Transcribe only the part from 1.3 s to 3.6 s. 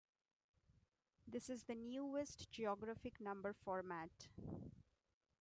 is the newest geographic number